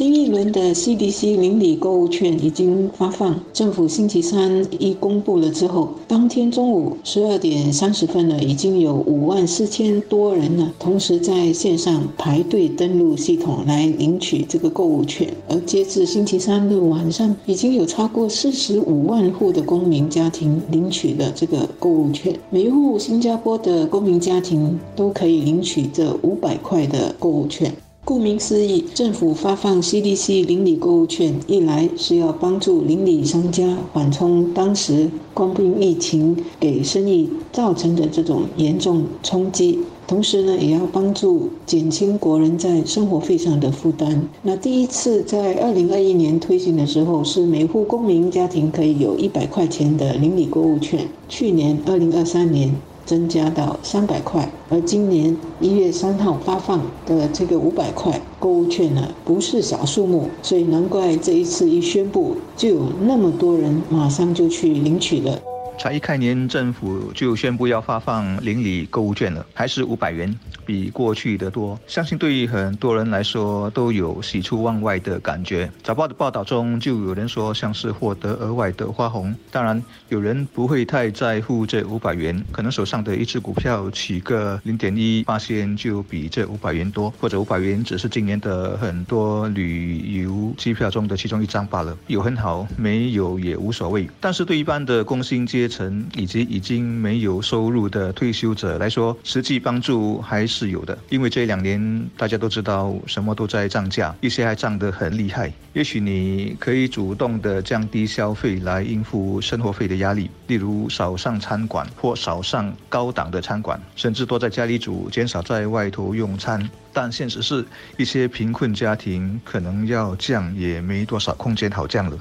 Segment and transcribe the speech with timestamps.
[0.00, 15.28] 新一轮的 CDC 邻里购物券已经发放，政府星期三一公布了之后，当天中午十二点三十分呢，已经有五万四千多人呢，同时在线上排队登录系统来领取这个购物券。
[15.46, 27.70] 而截至星期三的晚上，已经有超过四十五万户的公民家庭领取了这个购物券，每一户新加坡的公民家庭都可以领取这五百块的购物券。
[28.02, 39.78] 顾名思义，政府发放 CDC 邻里购物券，一来是要帮助邻里商家缓冲当时冠病疫情给生意造成的这种严重冲击，
[40.08, 44.28] 同时呢，也要帮助减轻国人在生活费上的负担。
[44.42, 51.06] 那第一次在二零二一年推行的时候，是每户公民家庭可以有一百块钱的邻里购物券。
[51.28, 52.74] 去年二零二三年。
[53.10, 65.42] 增加到三百块，而今年一月三号发放的这个五百块购物券呢，不是小数目，所以难怪这一次一宣布，就有那么多人马上就去领取了。
[65.80, 71.80] 才一开年，政府就宣布要发放邻里购物券了，还是五百元，比过去的多。
[71.86, 75.70] 相信对于很多人来说，都有喜出望外的感觉。
[75.82, 79.34] 早报的报道中就有人说，像是获得额外的花红。
[79.50, 91.96] 当然，有人不会太在乎这五百元，可能手上的一只股票起个零点一八仙，就比这五百元多，或者五百元只是今年的很多旅游机票中的其中一张罢了。
[92.08, 94.06] 有很好，没有也无所谓。
[94.20, 100.98] 但是对一般的工薪阶层以及已经没有收入的退休者来说，实际帮助还是有的。
[101.08, 105.50] 因为这两年大家都知道，什么都在涨价，一些还涨得很厉害。
[105.72, 116.68] 也许你可以主动的降低消费来应付生活费的压力，例如少上餐馆或少上高档的餐馆，甚至多在家里煮，减少在外头用餐。
[116.92, 117.64] 但现实是
[117.96, 122.18] 一些贫困家庭可能要降也没多少空间好降了。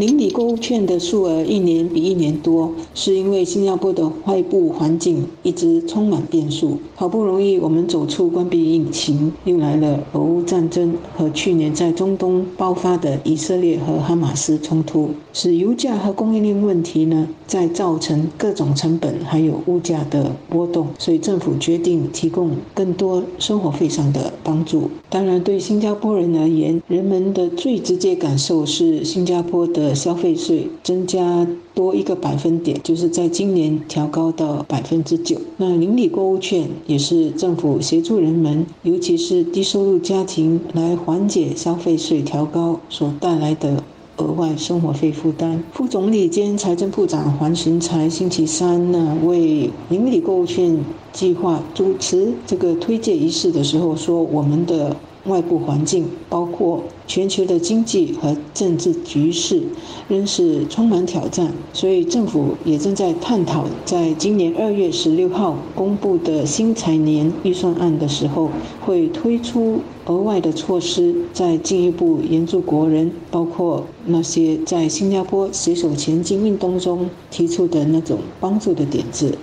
[0.00, 6.78] 邻里购物券的数额一年比一年多，是因为新加坡的外部环境一直充满变数。
[6.94, 20.86] 好不容易我们走出关闭疫情，又来了俄乌战争和去年在中东爆发的以色列和哈马斯冲突，使油价和供应链问题呢，在造成各种成本还有物价的波动。
[20.98, 24.84] 所以政府决定提供更多生活费上的帮助。
[25.10, 29.89] 当然，对新加坡人而言，人们的最直接感受是新加坡的。
[29.94, 35.36] 消费税增加多一个百分点，就是在今年调高到百分之九。
[35.56, 43.82] 那邻里购物券也是政府协助人们，尤其是低收入家庭来缓解消费税调高所带来的
[44.16, 45.62] 额外生活费负担。
[45.72, 50.78] 副总理兼财政部长黄循财星期三呢，为邻里购物券
[51.12, 59.62] 计划主持这个推介仪式的时候说：“我们的。”外部环境包括全球的经济和政治局势，
[60.08, 61.52] 仍是充满挑战。
[61.72, 68.48] 所以政府也正在探讨，在今年二月十六号公布的新财年预算案的时候，
[68.80, 79.36] 会推出额外的措施，再进一步援助国人，包括那些在新加坡携手前进运动中提出的那种帮助的点子。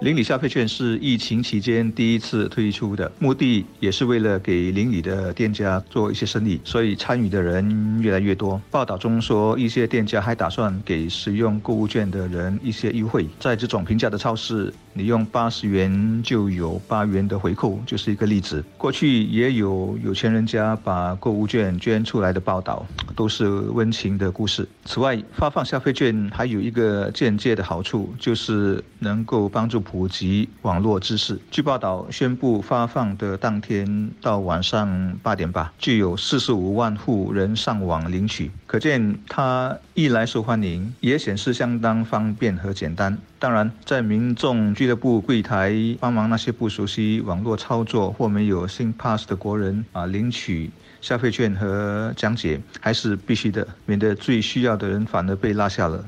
[0.00, 8.60] 邻里消费券是疫情期间第一次推出的，目的也是为了给邻里的店家做一些生意，所以参与的人越来越多。
[8.70, 13.26] 报道中说，一些店家还打算给使用购物券的人一些优惠。
[13.38, 18.62] 在这种平价的超市，你用八十元就有八元的回扣，就是一个例子。
[18.76, 22.84] 过去也有有钱人家把购物券捐出来的报道，
[23.14, 24.68] 都是温情的故事。
[24.84, 29.83] 此外，发放消费券还有一个间接的好处，就是能够帮助。
[29.84, 31.38] 普及网络知识。
[31.50, 43.16] 据报道，宣布发放的当天到晚上八点吧，就有四十五万户人上网领取，可见它一来受欢迎，也显示相当方便和简单。
[43.38, 50.70] 当然，在民众俱乐部柜台帮忙那些不熟悉网络操作或没有新 pass 的国人啊，领取
[51.02, 56.02] 消费券和讲解还是必须的，免得最需要的人反而被落下了。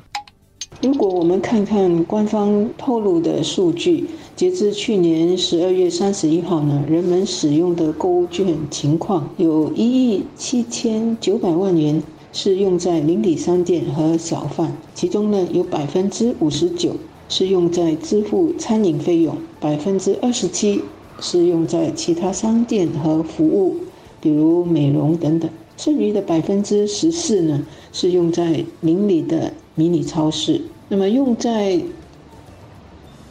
[0.82, 4.05] 如果我们看看官方透露的数据，
[4.37, 16.94] 截至去年十二月三十一号呢，人们使用的购物券情况有一亿七千九百万元是用在邻里商店和小贩，其中呢有百分之五十九
[17.31, 20.82] 是用在支付餐饮费用，百分之二十七
[21.20, 23.76] 是用在其他商店和服务，
[24.20, 25.50] 比如美容等等。
[25.78, 30.62] 剩余的百分之十四呢，是用在邻里的迷你超市。
[30.88, 31.81] 那么用在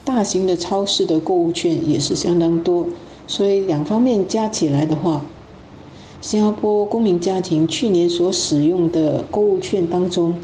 [0.06, 2.88] 大型的超市的购物券也是相当多，
[3.28, 5.26] 所以两方面加起来的话，
[6.22, 10.36] 新加坡公民家庭去年所使用的购物券当中，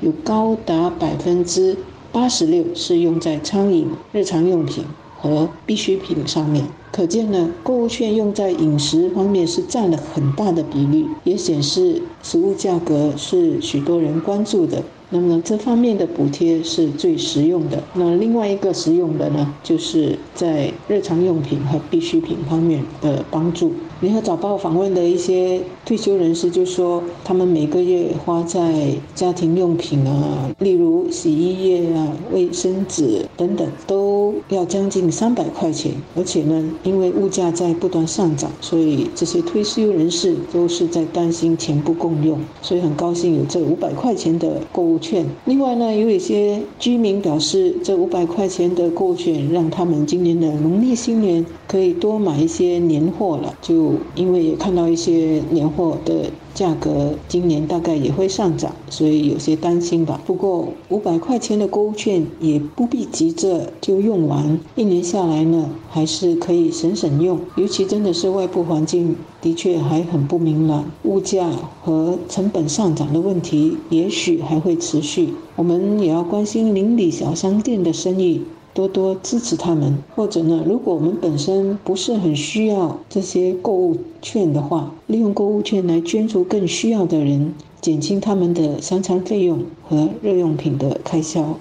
[0.00, 1.76] 有高达百分之
[2.10, 4.84] 八十六是用在餐饮、日常用品
[5.18, 6.64] 和必需品上面。
[6.90, 14.82] 可见呢，购物券用在饮食方面是占了很大的比例，也显示食物价格是许多人关注的。
[15.12, 17.82] 那么这方面的补贴是最实用的。
[17.94, 23.72] 那另外一个实用的呢，就是在日常用品和必需品方面的帮助。
[24.00, 35.92] 联合早报访问的一些退休人士就说，他们每个月花在家庭用品啊，例如洗衣液啊、卫生纸等等，都要将近三百块钱。
[36.16, 45.26] 而且呢，因为物价在不断上涨，所以这些退休人士都是在担心钱不够用，所以很高兴有这五百块钱的购物券。
[45.44, 53.89] 另外呢，有一些居民表示，这五百块钱的购物券让他们今年的农历新年可以多买一些年货了，就。
[54.14, 60.20] 因为也看到一些年货的价格今年大概也会上涨，所以有些担心吧。
[60.26, 67.38] 不过五百块钱的购物券也不必急着就用完，一年下来呢，还是可以省省用。
[67.56, 71.50] 尤其真的是外部环境的确还很不明朗，物价
[71.82, 75.34] 和成本上涨的问题也许还会持续。
[75.56, 78.42] 我们也要关心邻里小商店的生意。
[78.72, 91.58] 多多支持他们，或者呢，如果我们本身不是很需要这些购物券的话，利用购物券来捐助更需要的人，减轻他们的三餐费用和日用品的开销。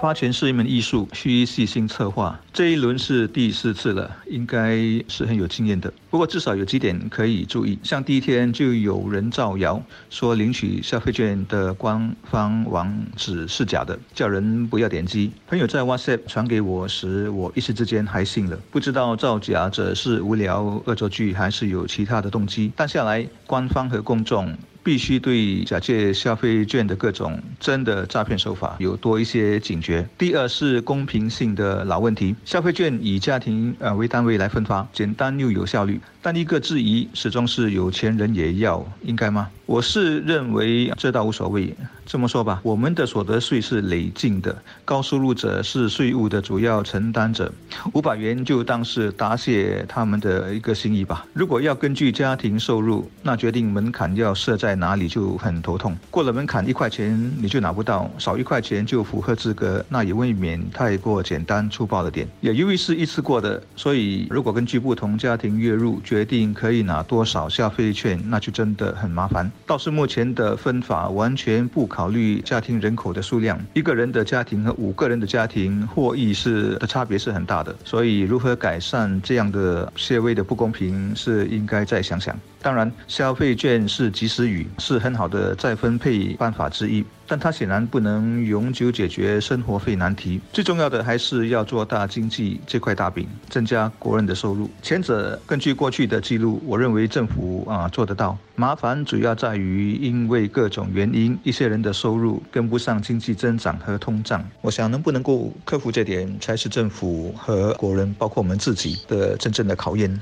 [0.00, 2.38] 发钱是一门艺术，需细心策划。
[2.52, 4.76] 这一轮是第四次了，应该
[5.08, 5.92] 是很有经验的。
[6.08, 15.32] 不过至少有几点可以注意，像第一天就有人造谣说领取消费券的官方网址是假的，叫人不要点击。
[15.48, 22.70] 朋友在 WhatsApp 传给我时，我一时之间还信了，不知道造假者是无聊恶作剧还是有其他的动机。
[22.76, 24.56] 但下来，官方和公众。
[24.88, 30.08] 必须对假借消费券的各种真的诈骗手法有多一些警觉。
[30.16, 36.00] 第二是公平性的老问题，消费券以家庭呃为单位来分发，简单又有效率。
[36.22, 39.50] 但一个质疑始终是有钱人也要，应该吗？
[39.68, 41.76] 我是认为这倒无所谓。
[42.06, 47.52] 这么说吧，我们的所得税是累进的，高收入者是税务的主要承担者，
[47.92, 51.26] 五百元就当是答谢他们的一个心意吧。
[51.34, 55.94] 如果要根据家庭收入，那决定门槛要设在哪里就很头痛。
[56.10, 62.26] 过了门槛一块钱你就拿不到，少一块钱就符合资格，那也未免太过简单粗暴了点。
[62.40, 69.52] 也由于是一次过的，所以如果根据不同家庭月入决定可以拿多少消费券，那就真的很麻烦。
[69.66, 82.34] 倒是目前的分法完全不考虑家庭人口的数量，一个人的家庭和五个人的家庭获益是的差别是很大的，所以如何改善这样的些微的不公平是应该再想想。
[82.60, 87.04] 当然，消费券是及时雨，是很好的再分配办法之一。
[87.30, 90.40] 但它显然不能永久解决生活费难题。
[90.50, 94.70] 最重要的还是要做大经济这块大饼，增加国人的收入。
[94.80, 98.36] 前者根据过去的记录，我认为政府啊做得到。
[98.56, 104.42] 麻烦主要在于因为各种原因，一些人的收入跟不上经济增长和通胀。
[104.62, 110.18] 我想能不能够克服这点，才是政府和国人，包括我们自己的真正的考验。